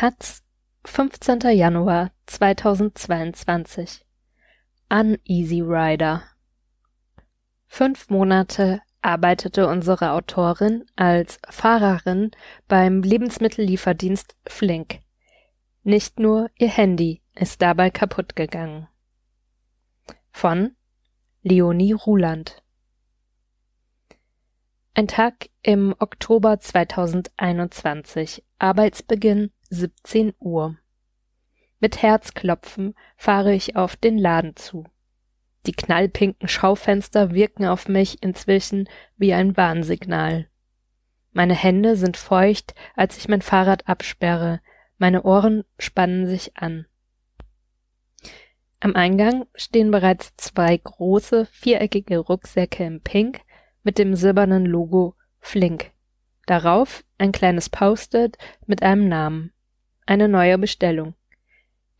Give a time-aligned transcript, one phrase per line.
[0.00, 0.42] Taz,
[0.86, 1.40] 15.
[1.50, 4.02] Januar 2022
[4.88, 6.22] Uneasy Rider
[7.66, 12.30] Fünf Monate arbeitete unsere Autorin als Fahrerin
[12.66, 15.00] beim Lebensmittellieferdienst Flink.
[15.82, 18.88] Nicht nur ihr Handy ist dabei kaputt gegangen.
[20.32, 20.76] Von
[21.42, 22.62] Leonie Ruland
[24.94, 30.76] Ein Tag im Oktober 2021, Arbeitsbeginn 17 Uhr.
[31.78, 34.84] Mit Herzklopfen fahre ich auf den Laden zu.
[35.66, 40.48] Die knallpinken Schaufenster wirken auf mich inzwischen wie ein Warnsignal.
[41.32, 44.60] Meine Hände sind feucht, als ich mein Fahrrad absperre,
[44.98, 46.86] meine Ohren spannen sich an.
[48.80, 53.42] Am Eingang stehen bereits zwei große, viereckige Rucksäcke im Pink
[53.84, 55.92] mit dem silbernen Logo Flink.
[56.46, 59.52] Darauf ein kleines Post-it mit einem Namen.
[60.10, 61.14] Eine neue Bestellung.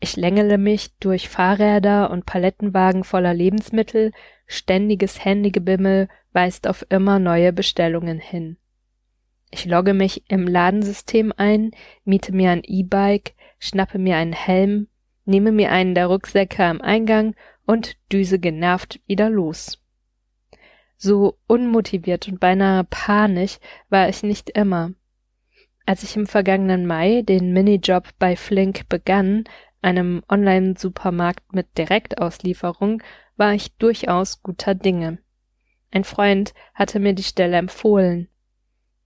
[0.01, 4.11] Ich längele mich durch Fahrräder und Palettenwagen voller Lebensmittel,
[4.47, 8.57] ständiges Handygebimmel weist auf immer neue Bestellungen hin.
[9.49, 11.71] Ich logge mich im Ladensystem ein,
[12.03, 14.89] miete mir ein E-Bike, schnappe mir einen Helm,
[15.23, 17.33] nehme mir einen der Rucksäcke am Eingang
[17.65, 19.81] und düse genervt wieder los.
[20.97, 24.91] So unmotiviert und beinahe panisch war ich nicht immer.
[25.85, 29.45] Als ich im vergangenen Mai den Minijob bei Flink begann,
[29.81, 33.01] einem Online-Supermarkt mit Direktauslieferung,
[33.35, 35.17] war ich durchaus guter Dinge.
[35.91, 38.27] Ein Freund hatte mir die Stelle empfohlen.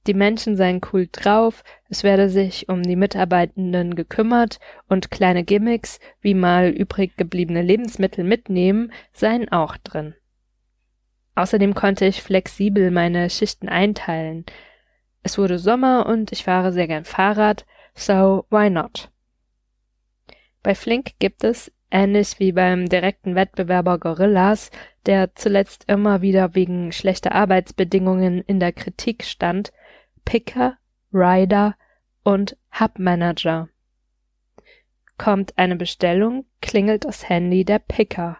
[0.07, 5.99] Die Menschen seien cool drauf, es werde sich um die Mitarbeitenden gekümmert und kleine Gimmicks
[6.21, 10.13] wie mal übrig gebliebene Lebensmittel mitnehmen seien auch drin.
[11.33, 14.45] Außerdem konnte ich flexibel meine Schichten einteilen.
[15.25, 19.09] Es wurde Sommer und ich fahre sehr gern Fahrrad, so why not?
[20.61, 24.69] Bei Flink gibt es, ähnlich wie beim direkten Wettbewerber Gorillas,
[25.07, 29.73] der zuletzt immer wieder wegen schlechter Arbeitsbedingungen in der Kritik stand,
[30.25, 30.77] Picker,
[31.11, 31.75] Rider
[32.23, 33.69] und Hubmanager.
[35.17, 38.37] Kommt eine Bestellung, klingelt das Handy der Picker.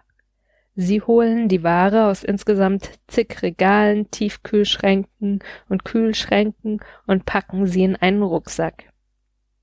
[0.78, 5.38] Sie holen die Ware aus insgesamt zig Regalen, Tiefkühlschränken
[5.70, 8.84] und Kühlschränken und packen sie in einen Rucksack.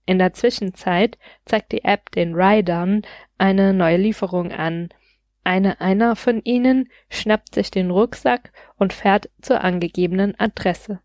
[0.07, 3.03] In der Zwischenzeit zeigt die App den Riders
[3.37, 4.89] eine neue Lieferung an.
[5.43, 10.99] Eine einer von ihnen schnappt sich den Rucksack und fährt zur angegebenen Adresse.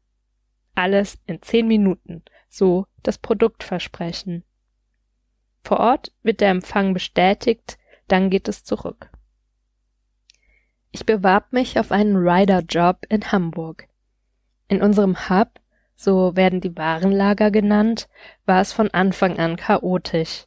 [0.74, 4.42] Alles in zehn Minuten, so das Produktversprechen.
[5.64, 7.76] Vor Ort wird der Empfang bestätigt,
[8.06, 9.10] dann geht es zurück.
[10.90, 13.88] Ich bewarb mich auf einen Rider-Job in Hamburg.
[14.68, 15.60] In unserem Hub
[16.00, 18.08] so werden die Warenlager genannt,
[18.46, 20.44] war es von Anfang an chaotisch.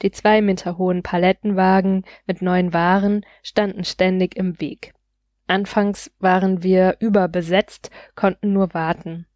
[0.00, 4.94] Die zwei Meter hohen Palettenwagen mit neuen Waren standen ständig im Weg.
[5.46, 9.26] Anfangs waren wir überbesetzt, konnten nur warten.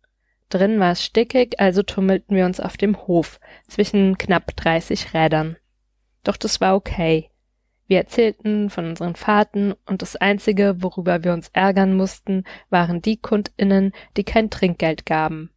[0.48, 5.56] Drin war es stickig, also tummelten wir uns auf dem Hof zwischen knapp 30 Rädern.
[6.24, 7.30] Doch das war okay.
[7.90, 13.16] Wir erzählten von unseren Fahrten und das Einzige, worüber wir uns ärgern mussten, waren die
[13.16, 15.50] KundInnen, die kein Trinkgeld gaben.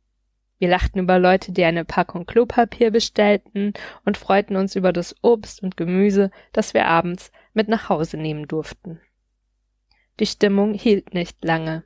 [0.57, 3.73] Wir lachten über Leute, die eine Packung Klopapier bestellten
[4.03, 8.47] und freuten uns über das Obst und Gemüse, das wir abends mit nach Hause nehmen
[8.47, 8.99] durften.
[10.19, 11.83] Die Stimmung hielt nicht lange.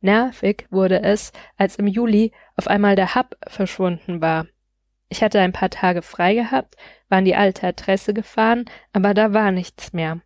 [0.00, 4.46] Nervig wurde es, als im Juli auf einmal der Hub verschwunden war.
[5.12, 6.76] Ich hatte ein paar Tage frei gehabt,
[7.08, 10.20] war an die alte Adresse gefahren, aber da war nichts mehr.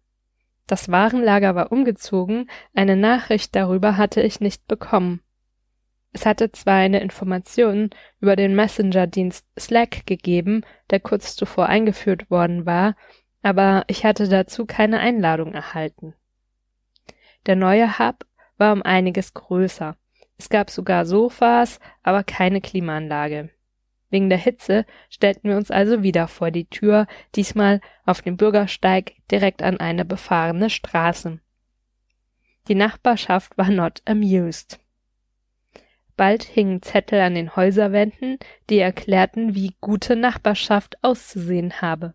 [0.67, 5.23] Das Warenlager war umgezogen, eine Nachricht darüber hatte ich nicht bekommen.
[6.13, 7.91] Es hatte zwar eine Information
[8.21, 12.95] über den Messenger-Dienst Slack gegeben, der kurz zuvor eingeführt worden war,
[13.43, 16.15] aber ich hatte dazu keine Einladung erhalten.
[17.47, 18.27] Der neue Hub
[18.59, 19.97] war um einiges größer.
[20.37, 23.51] Es gab sogar Sofas, aber keine Klimaanlage.
[24.15, 29.15] Wegen der Hitze stellten wir uns also wieder vor die Tür, diesmal auf dem Bürgersteig
[29.29, 31.41] direkt an eine befahrene Straße.
[32.69, 34.79] Die Nachbarschaft war not amused.
[36.17, 38.39] Bald hingen Zettel an den Häuserwänden,
[38.71, 42.15] die erklärten, wie gute Nachbarschaft auszusehen habe.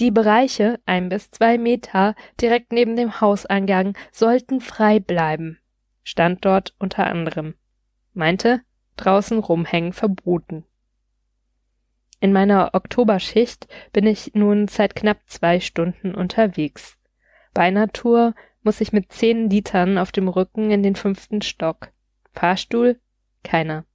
[0.00, 5.60] Die Bereiche, ein bis zwei Meter, direkt neben dem Hauseingang, sollten frei bleiben,
[6.04, 7.54] stand dort unter anderem.
[8.12, 8.60] Meinte,
[8.96, 10.66] draußen rumhängen verboten.
[12.20, 16.98] In meiner Oktoberschicht bin ich nun seit knapp zwei Stunden unterwegs.
[17.54, 21.92] Bei Natur muss ich mit zehn Litern auf dem Rücken in den fünften Stock.
[22.32, 23.00] Fahrstuhl?
[23.42, 23.86] Keiner.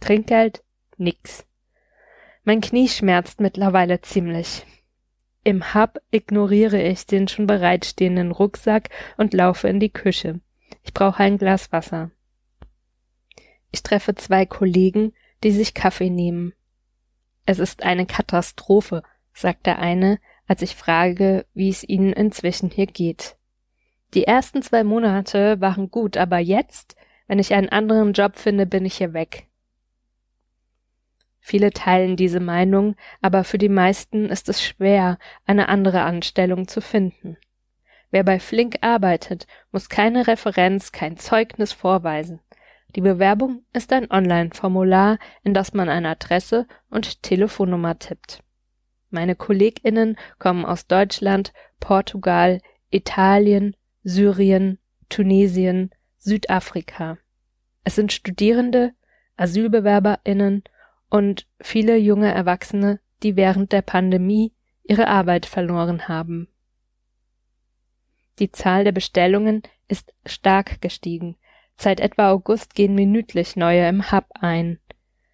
[0.00, 0.64] Trinkgeld?
[0.96, 1.46] Nix.
[2.42, 4.64] Mein Knie schmerzt mittlerweile ziemlich.
[5.44, 8.88] Im Hub ignoriere ich den schon bereitstehenden Rucksack
[9.18, 10.40] und laufe in die Küche.
[10.82, 12.10] Ich brauche ein Glas Wasser.
[13.70, 16.54] Ich treffe zwei Kollegen, die sich Kaffee nehmen.
[17.46, 19.02] Es ist eine Katastrophe,
[19.32, 23.36] sagt der eine, als ich frage, wie es ihnen inzwischen hier geht.
[24.14, 26.96] Die ersten zwei Monate waren gut, aber jetzt,
[27.26, 29.48] wenn ich einen anderen Job finde, bin ich hier weg.
[31.40, 36.80] Viele teilen diese Meinung, aber für die meisten ist es schwer, eine andere Anstellung zu
[36.80, 37.36] finden.
[38.10, 42.40] Wer bei Flink arbeitet, muss keine Referenz, kein Zeugnis vorweisen.
[42.94, 48.42] Die Bewerbung ist ein Online-Formular, in das man eine Adresse und Telefonnummer tippt.
[49.10, 52.60] Meine KollegInnen kommen aus Deutschland, Portugal,
[52.90, 57.18] Italien, Syrien, Tunesien, Südafrika.
[57.82, 58.92] Es sind Studierende,
[59.36, 60.62] AsylbewerberInnen
[61.10, 64.52] und viele junge Erwachsene, die während der Pandemie
[64.84, 66.48] ihre Arbeit verloren haben.
[68.38, 71.36] Die Zahl der Bestellungen ist stark gestiegen.
[71.76, 74.78] Seit etwa August gehen minütlich neue im Hub ein.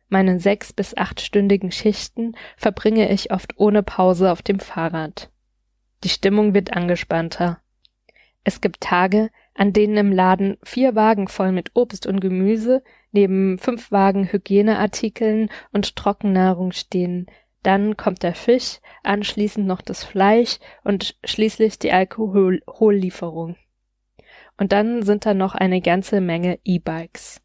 [0.09, 5.31] Meine sechs bis achtstündigen Schichten verbringe ich oft ohne Pause auf dem Fahrrad.
[6.03, 7.61] Die Stimmung wird angespannter.
[8.43, 12.83] Es gibt Tage, an denen im Laden vier Wagen voll mit Obst und Gemüse
[13.13, 17.27] neben fünf Wagen Hygieneartikeln und Trockennahrung stehen.
[17.63, 23.57] Dann kommt der Fisch, anschließend noch das Fleisch und schließlich die Alkohollieferung.
[24.61, 27.41] Und dann sind da noch eine ganze Menge E-Bikes.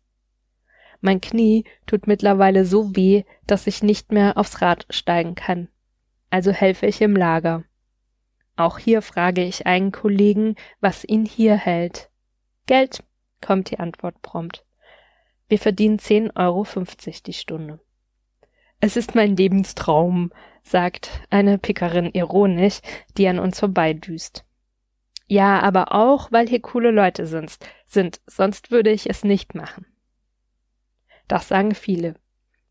[1.00, 5.70] Mein Knie tut mittlerweile so weh, dass ich nicht mehr aufs Rad steigen kann.
[6.30, 7.64] Also helfe ich im Lager.
[8.58, 12.10] Auch hier frage ich einen Kollegen, was ihn hier hält.
[12.66, 13.02] Geld,
[13.40, 14.66] kommt die Antwort prompt.
[15.48, 16.66] Wir verdienen 10,50 Euro
[17.26, 17.80] die Stunde.
[18.82, 20.34] Es ist mein Lebenstraum,
[20.64, 22.82] sagt eine Pickerin ironisch,
[23.18, 24.45] die an uns vorbeidüst.
[25.28, 29.86] Ja, aber auch, weil hier coole Leute sind, sind, sonst würde ich es nicht machen.
[31.28, 32.16] Das sagen viele.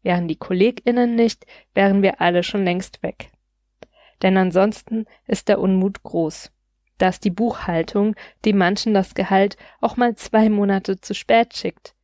[0.03, 3.33] Wären die KollegInnen nicht, wären wir alle schon längst weg
[4.25, 6.51] denn ansonsten ist der Unmut groß.
[6.99, 11.95] Da ist die Buchhaltung, die manchen das Gehalt auch mal zwei Monate zu spät schickt.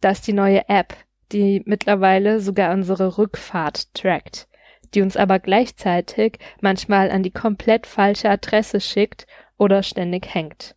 [0.00, 0.96] Da ist die neue App,
[1.32, 4.46] die mittlerweile sogar unsere Rückfahrt trackt,
[4.94, 9.26] die uns aber gleichzeitig manchmal an die komplett falsche Adresse schickt
[9.58, 10.76] oder ständig hängt.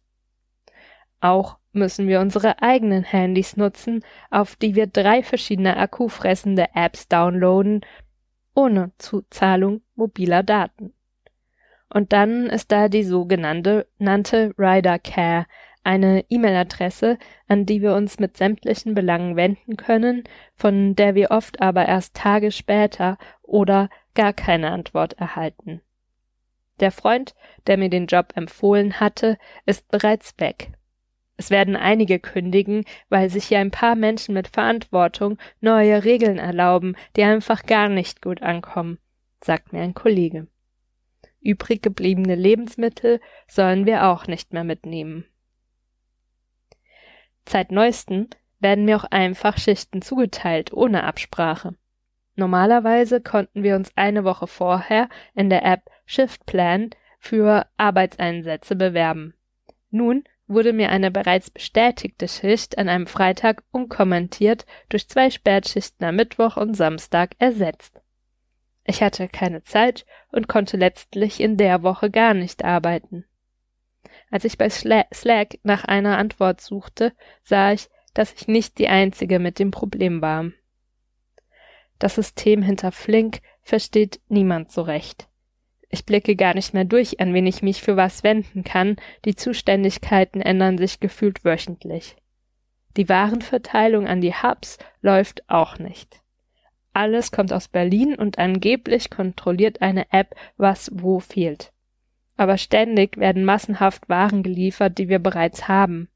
[1.21, 7.81] Auch müssen wir unsere eigenen Handys nutzen, auf die wir drei verschiedene akkufressende Apps downloaden
[8.55, 10.93] ohne Zuzahlung mobiler Daten.
[11.91, 15.45] Und dann ist da die sogenannte nannte Rider Care,
[15.83, 17.17] eine E-Mail-Adresse,
[17.47, 20.23] an die wir uns mit sämtlichen Belangen wenden können,
[20.55, 25.81] von der wir oft aber erst Tage später oder gar keine Antwort erhalten.
[26.79, 27.35] Der Freund,
[27.67, 30.71] der mir den Job empfohlen hatte, ist bereits weg.
[31.37, 36.95] Es werden einige kündigen, weil sich hier ein paar Menschen mit Verantwortung neue Regeln erlauben,
[37.15, 38.97] die einfach gar nicht gut ankommen,
[39.41, 40.47] sagt mir ein Kollege.
[41.41, 45.25] Übrig gebliebene Lebensmittel sollen wir auch nicht mehr mitnehmen.
[47.47, 48.27] Seit neuestem
[48.59, 51.75] werden mir auch einfach Schichten zugeteilt, ohne Absprache.
[52.35, 56.89] Normalerweise konnten wir uns eine Woche vorher in der App Shiftplan
[57.19, 59.35] für Arbeitseinsätze bewerben.
[59.91, 66.15] Nun wurde mir eine bereits bestätigte Schicht an einem Freitag unkommentiert durch zwei Spätschichten am
[66.15, 68.01] Mittwoch und Samstag ersetzt.
[68.85, 73.25] Ich hatte keine Zeit und konnte letztlich in der Woche gar nicht arbeiten.
[74.31, 77.13] Als ich bei Slack nach einer Antwort suchte,
[77.43, 80.49] sah ich, dass ich nicht die einzige mit dem Problem war.
[81.99, 85.28] Das System hinter Flink versteht niemand so recht.
[85.89, 89.35] Ich blicke gar nicht mehr durch, an wen ich mich für was wenden kann, die
[89.35, 92.15] Zuständigkeiten ändern sich gefühlt wöchentlich.
[92.95, 96.21] Die Warenverteilung an die Hubs läuft auch nicht.
[96.93, 101.71] Alles kommt aus Berlin und angeblich kontrolliert eine App, was wo fehlt.
[102.37, 106.09] Aber ständig werden massenhaft Waren geliefert, die wir bereits haben.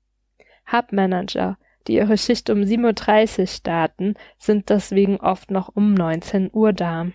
[0.72, 6.74] Hubmanager, die ihre Schicht um 7.30 Uhr starten, sind deswegen oft noch um 19 Uhr
[6.74, 7.08] da.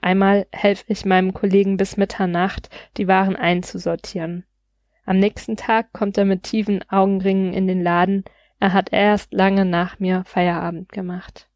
[0.00, 4.44] Einmal helfe ich meinem Kollegen bis Mitternacht, die Waren einzusortieren.
[5.04, 8.24] Am nächsten Tag kommt er mit tiefen Augenringen in den Laden,
[8.60, 11.48] er hat erst lange nach mir Feierabend gemacht.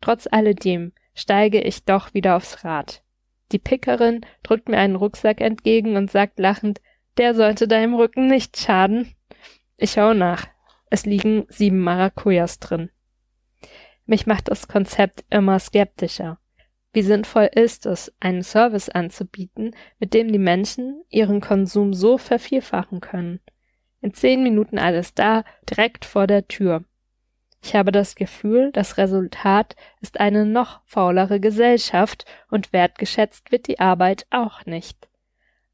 [0.00, 3.02] Trotz alledem steige ich doch wieder aufs Rad.
[3.52, 6.80] Die Pickerin drückt mir einen Rucksack entgegen und sagt lachend,
[7.18, 9.14] der sollte deinem Rücken nicht schaden.
[9.76, 10.46] Ich schaue nach.
[10.90, 12.90] Es liegen sieben Maracujas drin.
[14.06, 16.38] Mich macht das Konzept immer skeptischer.
[16.92, 23.00] Wie sinnvoll ist es, einen Service anzubieten, mit dem die Menschen ihren Konsum so vervielfachen
[23.00, 23.40] können?
[24.00, 26.84] In zehn Minuten alles da, direkt vor der Tür.
[27.64, 33.78] Ich habe das Gefühl, das Resultat ist eine noch faulere Gesellschaft und wertgeschätzt wird die
[33.78, 35.08] Arbeit auch nicht.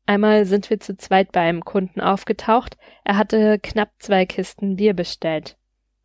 [0.04, 4.94] Einmal sind wir zu zweit bei einem Kunden aufgetaucht, er hatte knapp zwei Kisten Bier
[4.94, 5.56] bestellt.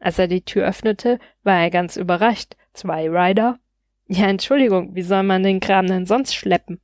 [0.04, 2.58] Als er die Tür öffnete, war er ganz überrascht.
[2.74, 3.58] Zwei Rider?
[4.06, 6.82] Ja, Entschuldigung, wie soll man den Kram denn sonst schleppen?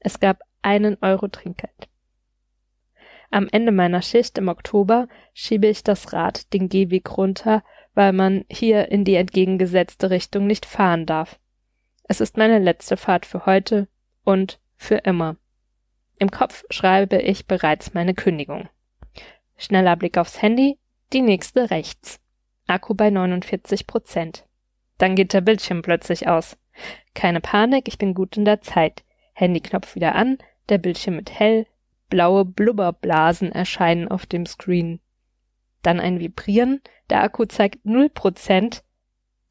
[0.00, 1.88] Es gab einen Euro Trinkgeld.
[3.30, 8.44] Am Ende meiner Schicht im Oktober schiebe ich das Rad den Gehweg runter, weil man
[8.50, 11.40] hier in die entgegengesetzte Richtung nicht fahren darf.
[12.04, 13.88] Es ist meine letzte Fahrt für heute
[14.24, 15.36] und für immer.
[16.18, 18.68] Im Kopf schreibe ich bereits meine Kündigung.
[19.56, 20.78] Schneller Blick aufs Handy,
[21.14, 22.21] die nächste rechts.
[22.66, 24.46] Akku bei 49 Prozent.
[24.98, 26.56] Dann geht der Bildschirm plötzlich aus.
[27.14, 29.04] Keine Panik, ich bin gut in der Zeit.
[29.34, 30.38] Handyknopf wieder an,
[30.68, 31.66] der Bildschirm mit hell,
[32.08, 35.00] blaue Blubberblasen erscheinen auf dem Screen.
[35.82, 38.82] Dann ein Vibrieren, der Akku zeigt 0%,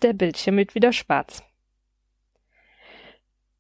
[0.01, 1.43] der Bildschirm wird wieder schwarz.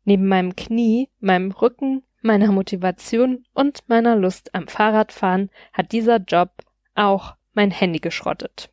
[0.03, 6.51] Neben meinem Knie, meinem Rücken, meiner Motivation und meiner Lust am Fahrradfahren hat dieser Job
[6.95, 8.71] auch mein Handy geschrottet.